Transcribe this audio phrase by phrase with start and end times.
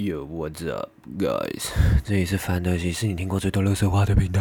[0.00, 1.72] Yo, what's up, guys？
[2.06, 4.40] 这里是范德西，是你听过最多乐色话的频道。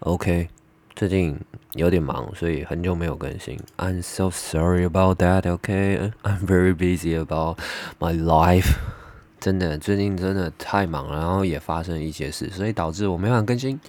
[0.00, 0.50] OK，
[0.94, 1.40] 最近
[1.72, 3.58] 有点忙，所以很久没有更新。
[3.78, 5.50] I'm so sorry about that.
[5.50, 7.58] OK, I'm very busy about
[7.98, 8.74] my life.
[9.40, 13.80] 真的，最近真的太忙了，然后也发生一些事，所以导致我没办法更新。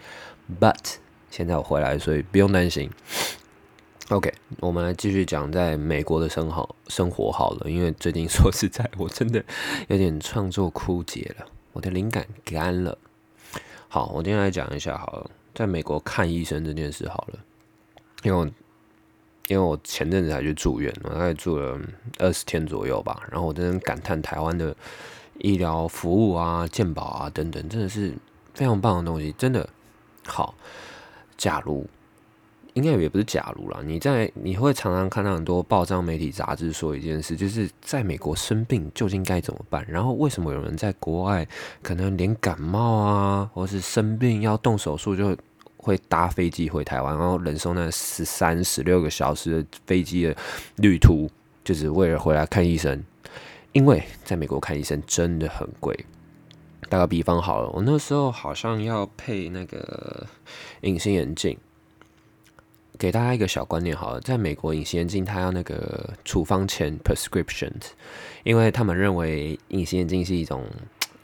[0.61, 0.95] But
[1.29, 2.89] 现在我回来，所以不用担心。
[4.09, 9.43] OK，我们来继续讲在美国的生好生活好了，因为最近 说实在，我真的
[9.89, 12.97] 有点创作枯竭了，我的灵感干了。
[13.89, 17.39] 好，我今天来讲一下好了，在美国看医生这件事好了，
[18.23, 18.53] 因为
[19.47, 21.77] 因为我前阵子才去住院，我大概住了
[22.19, 24.73] 二十天左右吧，然后我真的感叹台湾的
[25.39, 28.13] 医疗服务啊、健保啊等等，真的是
[28.53, 29.67] 非常棒的东西，真的
[30.25, 30.55] 好。
[31.35, 31.85] 假如
[32.77, 39.83] 应该也不是假如啦，你在你会常常看到很多报章媒体杂志说一件事，就是在美国生病究竟该怎么办？
[39.89, 41.47] 然后为什么有人在国外
[41.81, 45.35] 可能连感冒啊，或是生病要动手术就
[45.77, 50.35] 会搭飞机回台湾，然后忍受那十三十六个小时的飞机的
[50.75, 51.27] 旅途，
[51.63, 53.03] 就是为了回来看医生？
[53.71, 56.05] 因为在美国看医生真的很贵。
[56.89, 60.27] 打个比方好了，我那时候好像要配那个
[60.81, 61.57] 隐形眼镜。
[62.97, 67.71] 给大家一个小观念好了，在美国隐形眼镜它要那个处方签 （prescription），
[68.43, 70.65] 因为他们认为隐形眼镜是一种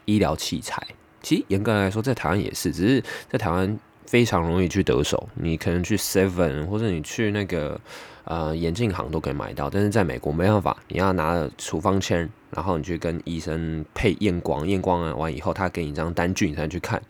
[0.04, 0.86] 医疗器材。
[1.22, 7.80] 其实严格来说，在台湾也是，只是在台湾非常容易去得手，你可能去 Seven 或者你去那个
[8.24, 9.70] 呃眼镜行都可以买到。
[9.70, 17.02] 但是在美国没办法，你要拿处方签，然后你去跟医生配验光，验光完以后，他给你一张单据，你才能去看。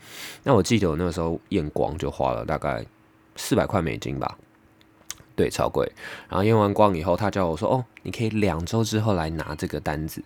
[0.44, 2.86] 那我记得我那个时候验光就花了大概
[3.34, 4.38] 四百块美金吧。
[5.36, 5.90] 对，超贵。
[6.28, 10.22] 然后验完光以后，他叫我说：“哦，你可以两周之后来拿这个单子。”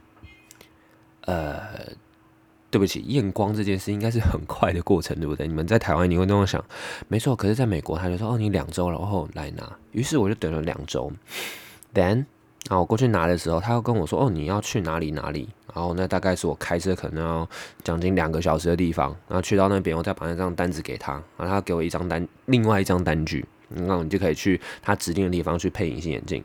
[1.25, 1.61] 呃，
[2.71, 5.47] 对不起，验光这件事应该是很快的过程，对不对？
[5.47, 6.63] 你们在台湾你会那么想？
[7.09, 7.35] 没错。
[7.35, 11.11] 可是在美国，他就说：“哦，你两周然后来拿。”于是我就等了两周。
[11.95, 12.27] Then
[12.69, 17.49] 啊，我过去拿的时候，他又跟我说：“哦，你要去哪里哪里？”然后那大概是我开车可能要
[17.83, 19.15] 将近两个小时的地方。
[19.29, 23.47] 然后去到那边，我再把那张单子给他，然后他给我一张单，另外一张单据。
[23.69, 26.43] 那你就可以去他指定的地方去配隐形眼镜。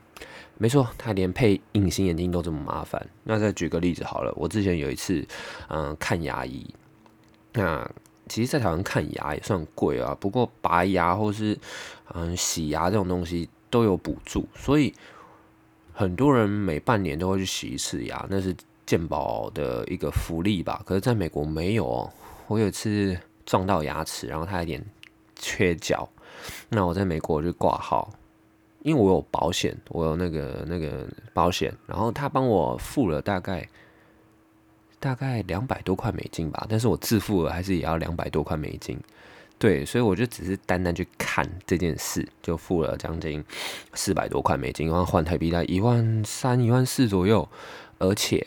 [0.56, 3.04] 没错，他连配隐形眼镜都这么麻烦。
[3.24, 5.26] 那再举个例子好了，我之前有一次，
[5.68, 6.64] 嗯，看牙医。
[7.52, 7.90] 那
[8.28, 11.58] 其实，在台湾看牙也算贵啊，不过拔牙或是
[12.14, 14.94] 嗯洗牙这种东西都有补助，所以
[15.92, 18.54] 很多人每半年都会去洗一次牙，那是
[18.86, 20.82] 健保的一个福利吧。
[20.86, 22.12] 可是，在美国没有哦。
[22.46, 24.84] 我有一次撞到牙齿，然后它有点
[25.34, 26.08] 缺角。
[26.68, 28.10] 那我在美国就挂号，
[28.82, 33.68] 因为我有保险，我有那个那个保险，然后他帮我付了大概
[34.98, 38.98] 大概两百多块美金吧，但是我自付了还是也要两百多块美金，
[39.58, 43.44] 对，所以我就只是单单去看这件事，就付了将近
[43.94, 47.48] 四百多块美金，然后换台币在一万三、一万四左右，
[47.98, 48.46] 而且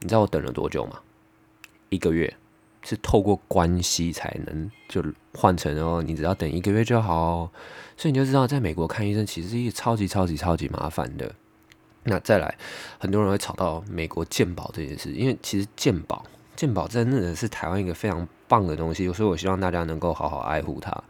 [0.00, 1.00] 你知道我等了多久吗？
[1.90, 2.34] 一个月。
[2.82, 5.04] 是透过关系才能就
[5.34, 7.50] 换成哦，你只要等一个月就好，
[7.96, 11.34] 所以你就知道，在美国看医生其实是一个超级超级超级麻烦的。
[12.04, 12.56] 那再来，
[12.98, 16.24] 很多人会吵到美国健保这件事，因为其实健保
[16.56, 21.04] 健保真的是台湾一个非常棒的东西，所以我希望大家能够好好爱护它。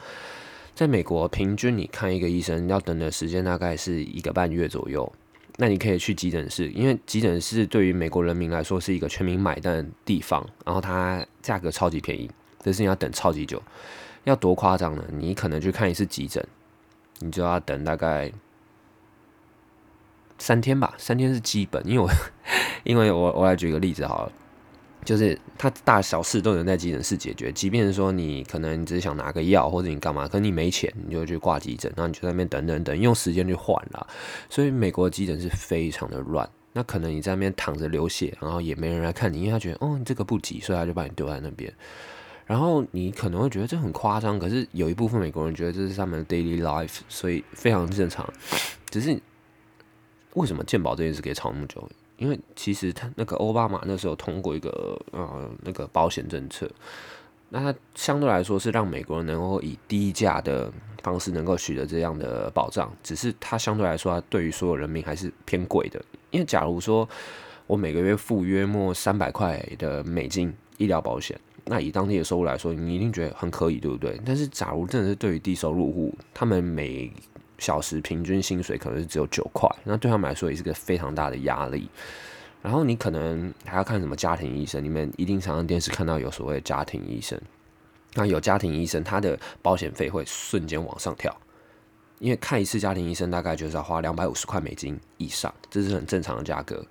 [0.74, 5.12] 在美国，平均你看一个医生要等的时间大概是一个半月左右。
[5.62, 12.30] 那你可以去急诊室，因为急诊室对于美国人民来说是一个全民买单的地方，然后它价格超级便宜，
[12.62, 13.62] 但是你要等超级久，
[14.24, 15.04] 要多夸张呢？
[15.12, 16.42] 你可能去看一次急诊，
[17.18, 18.32] 你就要等大概
[20.38, 22.08] 三天吧，三天是基本，因为我
[22.82, 24.32] 因为我我来举个例子好了。
[25.04, 34.06] 就是他大小事都能在急诊室解决，即便是说你可能只是想拿个药或者你干嘛，可你没钱，你就去挂急诊，然后你就在那边等等等，用时间去换啦。
[34.48, 41.72] 所以美国急诊是非常的乱，那可能你在那边躺着流血，然后也没人来看你，因为他觉得哦你这个不急，所以他就把你丢在那边。
[42.46, 48.28] 然后你可能会觉得这很夸张，可是有一部分美国人觉得这是他们的 daily life，所以非常正常。
[48.90, 49.16] 只是
[50.34, 51.88] 为什么健保这件事可以吵那么久？
[52.20, 56.70] 因为其实他那个奥巴马那时候通过一个呃那个保险政策，
[57.48, 60.70] 那他相对来说是让美国人能够以低价的
[61.02, 66.00] 方式能够取得这样的保障，只是它相对来说对于所有人民还是偏贵的。
[66.30, 67.08] 因为假如说
[67.66, 74.20] 我每个月付约莫三百块的美金医疗保险，那以当地的收入来说，你一定觉得很可以，对不对？
[74.26, 77.10] 但是假如真的是对于低收入户，他们每
[77.60, 81.88] 小时平均薪水可能是只有九块，那对他们来说也是个非常大的压力。
[82.60, 87.40] 然后你可能还要看什么家庭医生，你们一定常常电视看到有所谓的家庭医生。
[88.14, 91.34] 那有家庭医生，他的保险费会瞬间往上跳，
[92.18, 96.84] 因为看一次家庭医生大概就是要花两百五十块美金以上，这是很正常的价格。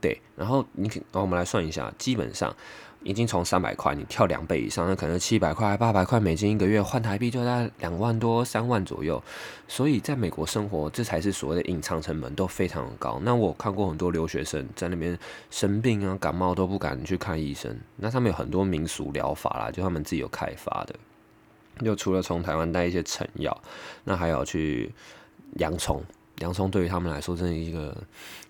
[0.00, 2.54] 对，然后你，然后我们来算一下，基本上。
[3.04, 9.22] 已经从三百块，你跳两倍以上，那可能七百块、八百块美金一个月换台币就在两万多、三万左右。
[9.66, 13.20] 所以在美国生活，这才是所谓的隐藏成本都非常高。
[13.22, 15.18] 那我看过很多留学生在那边
[15.50, 20.94] 生病啊、感冒都不敢去看医生，那他们有很多民俗疗法啦，就他们自己有开发的。
[21.84, 23.58] 就除了从台湾带一些成药，
[24.04, 24.92] 那还有去
[25.56, 26.04] 洋葱。
[26.38, 27.96] 洋葱对于他们来说真的一个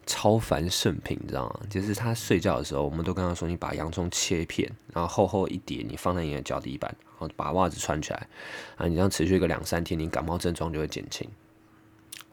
[0.07, 1.61] 超凡圣品，你知道吗？
[1.69, 8.29] 就是他睡觉的时候，我们都跟他说：“你把洋葱切片，然后厚厚一叠，你放在你的脚底板，然后把袜子穿起来，
[8.77, 11.29] 啊，你这样持续一个两三天，你感冒症状就会减轻。”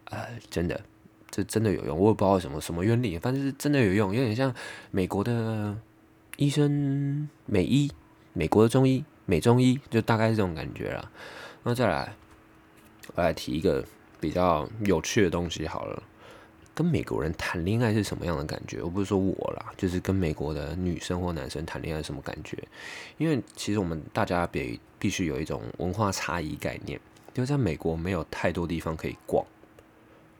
[0.06, 0.80] 呃，真的，
[1.30, 1.98] 这真的有用。
[1.98, 4.54] 我也不知道什么什么原理，反正是真的有用，有点像
[4.92, 5.78] 美国的
[6.38, 7.92] 医生美医，
[8.34, 11.12] 美国的中医美中医，就大概是这种感觉了。
[11.64, 12.16] 那再来，
[13.16, 13.86] 我来提一个。
[14.20, 16.04] 比较有趣的东西好了，
[16.76, 18.82] 跟美国人谈恋爱是什么样的感觉？
[18.82, 22.58] 我不是说我啦，就是跟美国的女生或男生谈恋爱什么感觉？
[23.18, 27.00] 因为其实我们大家别必须有一种文化差异概念，
[27.34, 29.46] 就在美国没有太多地方可以逛，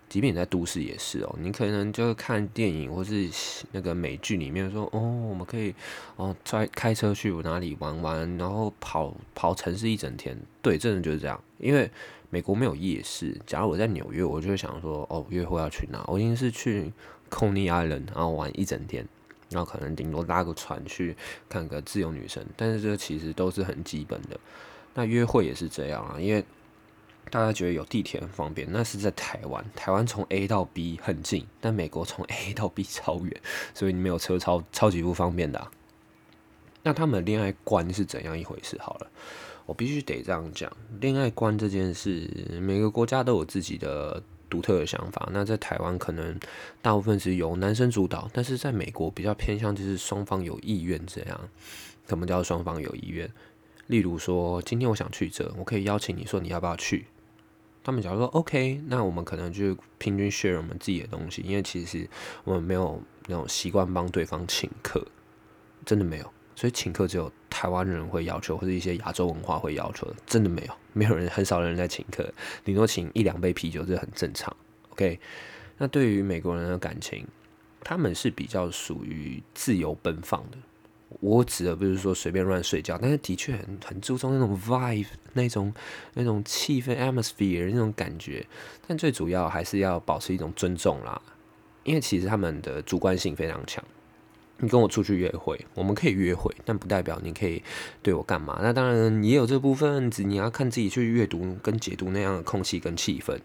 [0.10, 1.36] 即便你在都市也是哦。
[1.40, 3.30] 你可能就看电影或是
[3.72, 5.74] 那个美剧里面说，哦，我们可以
[6.18, 10.38] 哦，在开车去哪里玩玩，然后跑跑城市一整天。
[10.62, 11.90] 对，真的就是这样，因为。
[12.32, 13.36] 美国没有夜市。
[13.48, 16.06] 假如我在纽约，我就会想说，哦，约会要去哪？
[16.06, 16.94] 我一定是去
[17.28, 19.04] Coney Island，然后玩一整天，
[19.50, 21.18] 然后可能顶多拉个船去
[21.50, 22.46] 看个自由女神。
[22.56, 24.40] 但是这其实都是很基本的。
[24.94, 26.46] 那约会也是这样啊，因为
[27.30, 29.64] 大家觉得有地铁很方便，那是在台湾。
[29.76, 33.42] 台湾从 A 到 B 很近，但美国从 A 到 B 超远，
[33.74, 35.68] 所以你没有车超超级不方便的。
[36.84, 38.78] 那他们恋爱观是怎样一回事？
[38.82, 39.08] 好了。
[39.66, 42.28] 我必须得这样讲，恋爱观这件事，
[42.60, 45.30] 每个国家都有自己的独特的想法。
[45.32, 46.40] 那在台湾可能
[46.82, 51.40] 大部分是由男生主导，但是在美国比较偏向就是双方有意愿这样。
[52.08, 53.32] 什么叫双方有意愿？
[53.86, 57.06] 例如说，今天我想去这，我可以邀请你说你要不要去？
[57.90, 62.08] 他们假如说 OK，那我们可能就平均 share 我们自己的东西，因为其实
[62.44, 65.04] 我们没有那种习惯帮对方请客，
[65.84, 66.32] 真的没有。
[66.56, 72.32] 所以请客只有台湾人会要求，或者一些亚洲文化会要求的，真的没有，没有人，很少人在请客，
[72.64, 74.56] 顶多请一两杯啤酒，这很正常。
[74.90, 75.20] OK，
[75.80, 77.26] 那对于美国人的感情，
[77.84, 80.60] 他们是比较属于自由奔放的。
[81.20, 85.74] 我指的不是说随便乱睡觉，但是的确很很注重那种 vibe，那种
[86.14, 88.46] 那种气氛 atmosphere 那种感觉。
[88.88, 91.22] 但最主要还是要保持一种尊重啦，
[91.84, 93.84] 因为其实他们的主观性非常强。
[94.62, 97.64] 你跟我出去约会，我们可以约会，但不代表你可以
[98.04, 98.60] 对我干嘛。
[98.62, 103.40] 那当然也有这部分，只你要看自己去阅读跟解读那样的空气跟气氛。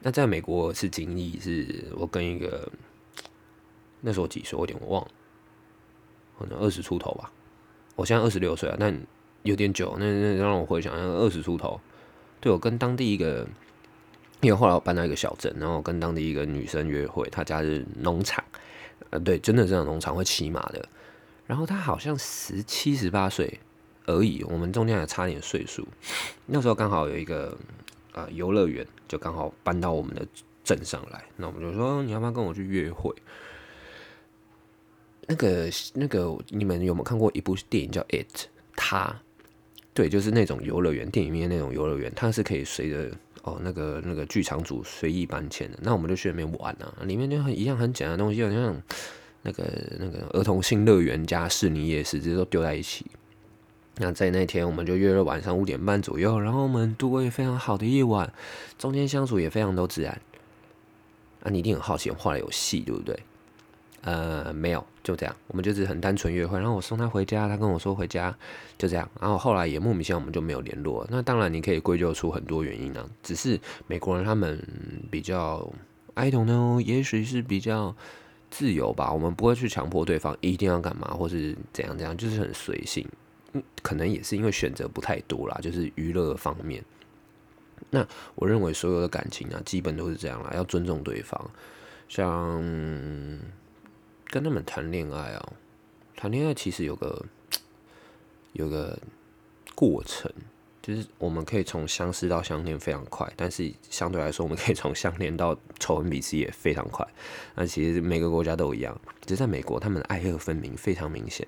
[0.00, 2.68] 那在美国是经历，是我跟一个
[4.00, 5.10] 那时候几岁，我有点忘了，
[6.38, 7.30] 可能二十出头吧。
[7.96, 8.96] 我现在二十六岁啊，但
[9.42, 9.96] 有点久。
[9.98, 11.80] 那那让我回想，二十出头，
[12.40, 13.46] 对我跟当地一个，
[14.40, 18.44] 因为后来我搬到一个小镇，然后跟当地一个女生约会，她家是农场。
[19.10, 20.88] 呃，对，真的这种农场会骑马的。
[21.46, 23.58] 然后她好像十七十八岁
[24.06, 25.86] 而已，我们中间还差点岁数。
[26.46, 27.56] 那时候刚好有一个
[28.12, 30.26] 呃游乐园，就刚好搬到我们的
[30.62, 31.24] 镇上来。
[31.36, 33.14] 那我们就说，你要不要跟我去约会？
[35.28, 38.26] 那个那个，你们有没有看过一部电影叫《It》？
[38.74, 39.16] 它
[39.94, 43.10] 对，就是那种游乐园，电影里面那种游乐园，它是可以随着。
[43.44, 48.82] 哦，那个那个剧场组随意搬迁的，那我们就去那边玩啊，里面就很一样很简单的东西，好像
[49.42, 49.64] 那个
[49.98, 53.06] 那个儿童新乐园加士尼夜市，这些都丢在一起。
[53.96, 58.30] 那在那天，我们就约了晚上五点半左右，然后我们度过一个非常好的夜晚，
[58.76, 60.20] 中间相处也非常都自然。
[61.44, 63.18] 啊，你一定很好奇，画的有戏，对不对？
[64.02, 66.58] 呃，没有，就这样，我们就是很单纯约会。
[66.58, 68.34] 然后我送他回家，他跟我说回家，
[68.78, 69.08] 就这样。
[69.20, 71.04] 然后后来也莫名其妙，我们就没有联络。
[71.10, 73.04] 那当然，你可以归咎出很多原因呢。
[73.22, 74.62] 只是美国人他们
[75.10, 75.68] 比较
[76.14, 77.94] ，I don't know，也许是比较
[78.50, 79.12] 自由吧。
[79.12, 83.06] 我们不会去强迫对方一定要干嘛，或是怎样怎样，就是很随性。
[83.82, 86.84] 可能也是因为选择不太多啦，就是娱乐方面。
[87.90, 91.50] 那我认为所有的感情啊，基本都是这样啦，要尊重对方，
[92.08, 92.62] 像。
[94.30, 95.52] 跟他们谈恋爱啊，
[96.16, 97.24] 谈恋爱其实有个
[98.52, 98.98] 有个
[99.74, 100.30] 过程，
[100.82, 107.06] 就是我们可以从相识到相恋非常快，但是相对来说，我们可以从相恋到仇恨彼此也非常快。
[107.54, 111.46] 那其实每个国家都一样，只是在美国，他们的爱恨分明，非常明显。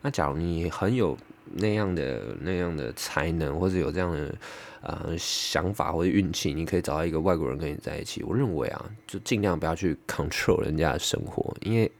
[0.00, 1.16] 那假如你很有
[1.52, 4.34] 那样的那样的才能，或者有这样的
[4.80, 8.22] 呃想法或者运气，你可以找到一个外国人跟你在一起。
[8.24, 11.90] 我认为啊，就尽量不要去 control 人家的生活，因为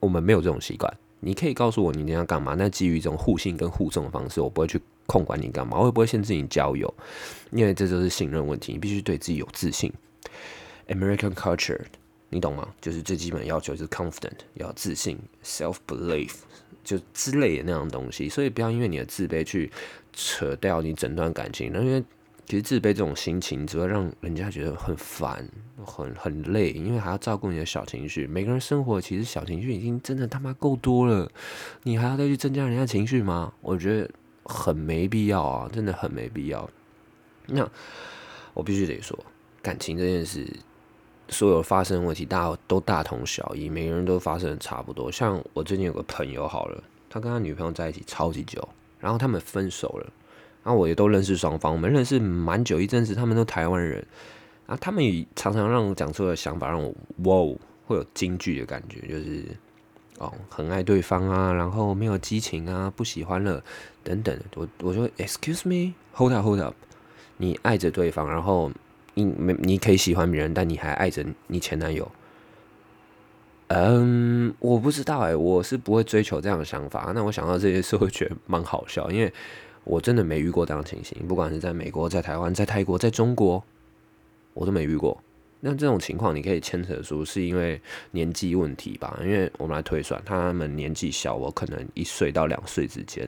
[0.00, 0.92] 我们没有这种习惯。
[1.20, 6.92] 你可以告诉我你要干嘛，那基于这种互信跟互送的方式，我不会去控管你干嘛，我也不会限制你交友，
[7.50, 9.92] 因为这就是信任问题，你必须对自己有自信。
[10.86, 11.80] American culture，
[12.30, 12.68] 你懂吗？
[12.80, 16.34] 就是最基本要求就是 confident，要自信，self belief，
[16.84, 18.28] 就之类的那样东西。
[18.28, 19.72] 所以不要因为你的自卑去
[20.12, 22.02] 扯掉你整段感情，因为。
[22.48, 25.46] 其实自卑这种心情只会让人家觉得很烦、
[25.84, 28.26] 很很累，因为还要照顾你的小情绪。
[28.26, 31.30] 每个人生活其实小情绪已经真的他妈够多了，
[31.82, 33.52] 你还要再去增加人家情绪吗？
[33.60, 34.10] 我觉得
[34.44, 36.66] 很没必要啊，真的很没必要。
[37.44, 37.68] 那
[38.54, 39.14] 我必须得说，
[39.60, 40.50] 感情这件事，
[41.28, 45.12] 所有发生问题，大家都大同小异，每个人都发生的差不多。
[45.12, 48.66] 像我最近有个朋友，好了，他跟他女朋友在一起超级久，
[48.98, 50.10] 然后他们分手了。
[50.68, 54.06] 那我也都认识双方，我们认识蛮久一阵子，他们都台湾人，
[54.66, 56.94] 啊，他们也常常让我讲出的想法让我
[57.24, 59.46] 哇，会有惊惧的感觉，就是
[60.18, 63.64] 哦，很爱对方啊，然后没有激情啊，不喜欢了
[64.04, 64.38] 等等。
[64.56, 66.74] 我我说，excuse me，hold up，hold up，
[67.38, 68.70] 你爱着对方，然后
[69.14, 72.06] 你没你可以喜欢别人，但你还爱着你前男友。
[73.68, 77.10] 嗯，我不知道哎，我是不会追求这样的想法。
[77.14, 79.32] 那我想到这些事，会觉得蛮好笑，因为。
[79.88, 83.64] 我真的没遇过这样情形，不管是在美国、在台湾、在泰国、在中国，
[84.52, 85.18] 我都没遇过。
[85.60, 87.80] 那这种情况，你可以牵扯出是因为
[88.10, 89.18] 年纪问题吧？
[89.22, 93.26] 因为我们来推算，他们年纪小，我可能一岁到两岁之间，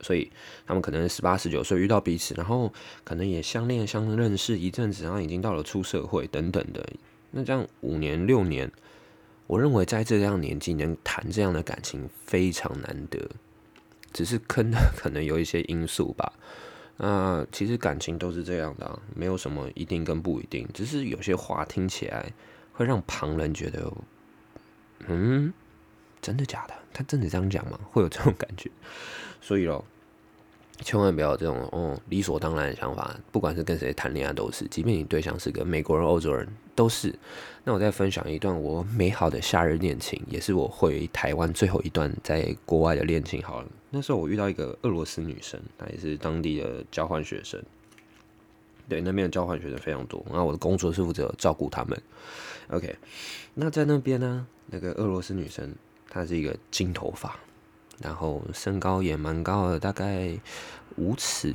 [0.00, 0.30] 所以
[0.64, 2.72] 他们可能十八、十九岁遇到彼此，然后
[3.04, 6.88] 可能也相恋、相认识一阵子，然后已经到了出社会等等的。
[7.32, 8.70] 那这样五年、六年，
[9.48, 13.20] 我认为在这样年纪能谈这样的感情非常难得。
[14.12, 16.32] 只是坑的 可能有一些因素吧，
[16.96, 22.32] 那其实感情都是这样的，没有什么一定跟不一定，只是有些话听起来
[22.72, 23.92] 会让旁人觉得，
[25.06, 25.52] 嗯，
[26.20, 26.74] 真的假的？
[26.92, 27.78] 他真的这样讲吗？
[27.92, 28.70] 会有这种感觉，
[29.40, 29.84] 所以咯。
[30.80, 36.46] 千万不要这种哦理所当然的想法，不管是跟谁谈恋爱都是，即便你对象是个美国人、欧洲人
[36.76, 37.12] 都是。
[37.64, 43.42] 那我再分享一段我美好的夏日恋情，也是我回台湾最后一段在国外的恋情。
[43.42, 47.62] 好了，那时候我遇到一个俄罗斯女生，她也是当地的交换学生。
[48.88, 52.00] 对，那边的交换学生非常多，然后我的工作是负责照顾他们。
[52.68, 52.96] OK，
[53.54, 55.74] 那在那边呢，那个俄罗斯女生
[56.08, 57.36] 她是一个金头发。
[58.00, 60.38] 然后身高也蛮高的，大概
[60.94, 61.52] 五尺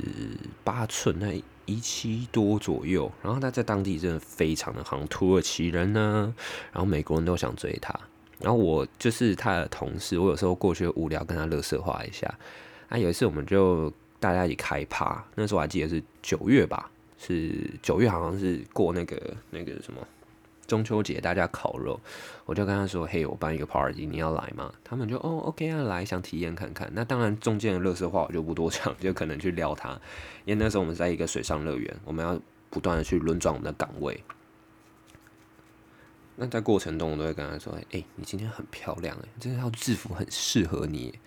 [0.62, 3.10] 八寸，那一七多左右。
[3.22, 6.34] 然后她在当地真的非常的好，土耳其人呢，
[6.70, 7.98] 然后美国人都想追她。
[8.44, 12.32] 然后我就是他的同事，我有时候过去无聊跟他乐色话一下。
[12.90, 20.06] 啊，有一次我们就大家一起开趴，那时候我还记得是九月吧，是九月，好像是过那个那个什么。
[20.66, 21.98] 中秋节大家烤肉，
[22.44, 26.90] 我就跟他说：“嘿，我办一个 party，你要来吗？”他们就哦，OK 啊，来，想体验看看。
[26.94, 29.90] 那当然，中间的乐色话我就不多讲，就可能去撩他。
[30.44, 34.18] 因为那时候我们在一个水上乐园，我们要不断的去轮转我们的岗位。
[36.36, 41.18] 那在过程中，我都会跟他说：“哎，你今天很漂亮，哎，这套制服很适合你。”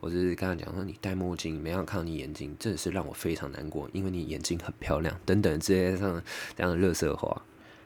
[0.00, 6.22] 我只是跟他讲说：“你戴墨镜，没想看到你眼睛，真的是让我非常难过，因为你眼睛很漂亮。”等等这些上
[6.56, 7.42] 这样的乐色话。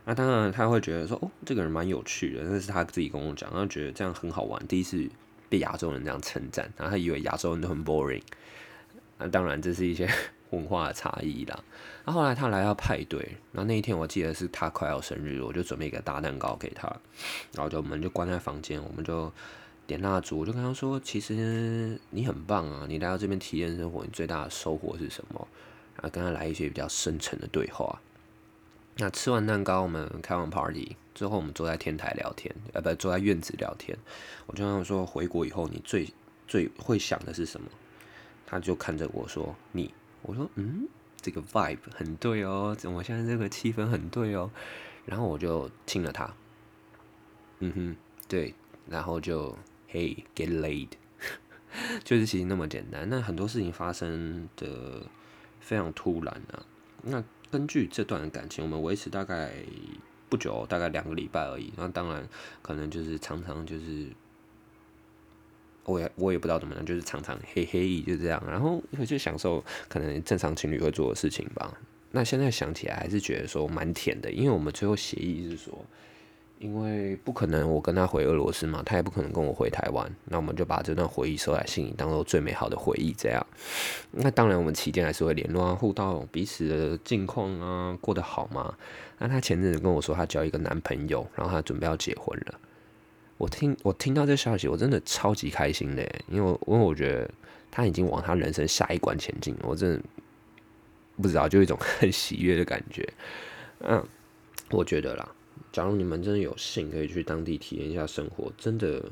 [0.06, 4.66] 那当然，他会觉得说，哦，这个人蛮有趣的，那是他自己跟我讲，他觉得这样很好玩。
[4.66, 5.08] 第一次
[5.48, 8.22] 被亚洲人这样称赞，然后他以为亚洲人都很 boring。
[9.18, 10.08] 那当然，这是一些
[10.50, 11.62] 文化的差异啦。
[12.04, 13.20] 那后来他来到派对，
[13.52, 16.88] 然后那一天我记得是他快要生日，我就准备一个大蛋糕给他，
[17.52, 19.32] 然后就我们就关在房间，我们就
[19.86, 25.46] 点蜡烛，我就跟他说，其实你很棒啊，你来到这边体验生活，你最大的收获是什么？
[25.96, 28.00] 然后跟他来一些比较深沉的对话。
[28.96, 33.96] 那吃完蛋糕，我们开完 party 之后，我们坐在天台聊天，呃，不，坐在院子聊天。
[34.46, 36.08] 我就跟他说，回国以后你最
[36.48, 37.68] 最会想的是什么？
[38.46, 39.94] 他就看着我说，你。
[40.22, 40.88] 我说，嗯，
[41.20, 44.50] 这个 vibe 很对哦，我现在这个气氛很对哦。
[45.06, 46.32] 然后我就亲了他。
[47.58, 47.96] 嗯哼，
[48.28, 48.54] 对，
[48.88, 49.56] 然后就
[49.90, 50.88] Hey get laid，
[52.04, 53.08] 就是其实那么简单。
[53.08, 55.02] 那很多事情发生的
[55.60, 56.62] 非常突然啊，
[57.02, 57.24] 那。
[57.52, 59.50] 根据这段感情，我们维持大概
[60.28, 61.72] 不久，大概两个礼拜而已。
[61.76, 62.24] 那当然，
[62.62, 64.06] 可能就是常常就是
[65.84, 71.76] 我也我也不知道怎么样，就是常常嘿嘿就这样，然后就享受可能正常情侣会做的事情吧。
[72.12, 75.72] 那现在想起来还是觉得说蛮甜的，因为我们最后协议是说。
[76.58, 83.14] 因为不可能，我跟他回俄罗斯嘛，他也不可能跟我回台湾，那我们就把这段回忆收在心里，当做最美好的回忆。
[83.16, 83.46] 这样，
[84.10, 88.76] 那当然我们期间还是会联络啊，互道彼此的近况啊，过得好吗？
[89.16, 92.60] 那他前阵子跟我说，他交一个男朋友，然后他准备要结婚了。
[93.40, 97.30] 我听我听到这消息，我真的超级开心的，因为因为我觉得
[97.70, 100.02] 他已经往他人生下一关前进，我真的
[101.16, 103.08] 不知道，就一种 很喜悦的感觉。
[103.78, 104.06] 嗯，
[104.70, 105.26] 我觉得啦。
[105.72, 109.02] 假如你们真的有幸可以去当地体验一下生活，真的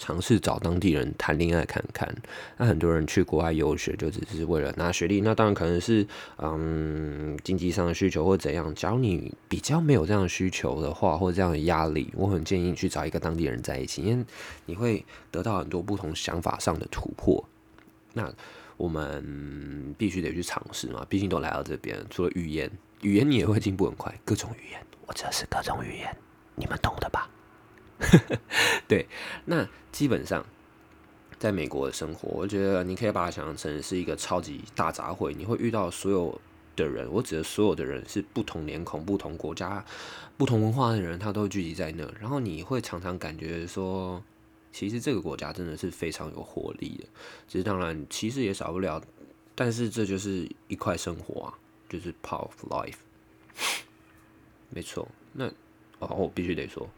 [0.00, 2.12] 尝试找当地人谈恋爱看看。
[2.56, 6.04] 那很多人去国外游学就只是为了拿学历，那当然可能是
[6.38, 8.74] 嗯经济上的需求或怎样。
[8.74, 14.24] 假如你比较没有这样的需求的话，或者这样的压力，我很建议你去找一个当地人在一起，因为
[14.64, 17.44] 你会得到很多不同想法上的突破。
[18.14, 18.32] 那
[18.76, 22.70] 我们必须得去尝试嘛，毕竟都来到这边，除了语言，
[23.02, 24.80] 语言你也会进步很快，各种语言。
[25.06, 26.16] 或者是各种语言，
[26.54, 27.28] 你们懂的吧？
[28.88, 29.06] 对，
[29.44, 30.44] 那基本上
[31.38, 35.34] 在美国的生活，我觉得你可以把它想象成是一个超级大杂烩。
[35.36, 36.40] 你会遇到所有
[36.76, 39.84] 的人，我指的所有的人是不同脸孔、不同国家、
[40.36, 42.10] 不同文化的人，他都聚集在那。
[42.18, 44.22] 然后你会常常感觉说，
[44.72, 47.04] 其实这个国家真的是非常有活力的。
[47.46, 49.02] 其实当然，其实也少不了，
[49.54, 51.54] 但是这就是一块生活啊，
[51.88, 52.96] 就是 part of life。
[54.70, 55.46] 没错，那
[55.98, 56.88] 哦，我必须得说，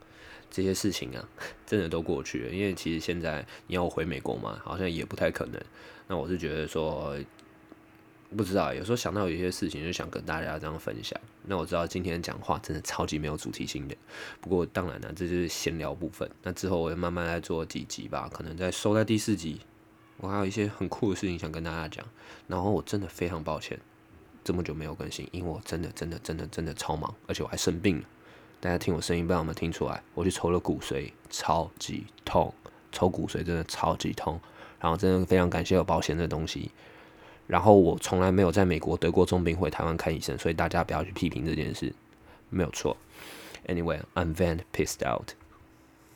[0.52, 1.28] 这些事情啊，
[1.66, 2.50] 真的都过去了。
[2.52, 5.61] 因为其实现在你要回美国嘛，好像也不太可能。
[6.06, 7.16] 那我是觉得说，
[8.37, 11.18] 不知道，有时候想到有些事情，就想跟大家这样分享。
[11.44, 13.97] 那我知道今天讲话真的超级没有主题性的，
[14.40, 16.30] 不过当然呢，这就是闲聊部分。
[16.42, 19.61] 那之后我会慢慢来做几集吧，可能在收在第四集，
[20.18, 22.06] 我还有一些很酷的事情想跟大家讲。
[22.47, 23.80] 然后我真的非常抱歉。
[24.44, 28.04] 这么久没有更新，因为我真的真的真的真的超忙，而且我还生病了。
[28.62, 30.00] 大家听我声音，不知道有没有听出来？
[30.14, 32.54] 我去抽了骨髓，超级痛，
[32.92, 34.40] 抽骨髓真的超级痛。
[34.78, 36.71] 然后真的非常感谢有保险这东西。
[37.49, 41.93] 然后我从来没有在美国得过重病回台湾看医生，所以大家不要去批评这件事，
[42.50, 42.97] 没有错。
[43.67, 45.30] Anyway, I'm very pissed out.